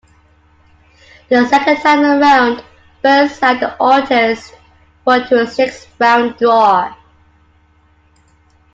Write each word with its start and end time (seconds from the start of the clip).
The 1.29 1.47
second 1.47 1.77
time 1.83 1.99
around, 2.03 2.63
Burnside 3.03 3.61
and 3.61 3.75
Ortiz 3.79 4.51
fought 5.05 5.29
to 5.29 5.43
a 5.43 5.45
six 5.45 5.85
round 5.99 6.37
draw. 6.39 6.91